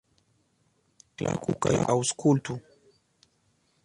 [1.21, 2.57] Klaku kaj aŭskultu!